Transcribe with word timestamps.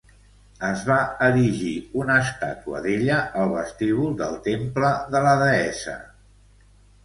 Es 0.69 0.85
va 0.91 0.95
erigir 1.25 1.73
una 2.05 2.15
estàtua 2.23 2.81
d'ella 2.87 3.19
al 3.43 3.53
vestíbul 3.59 4.19
del 4.25 4.37
temple 4.51 4.93
de 5.15 5.25
la 5.31 5.39
deessa. 5.47 5.99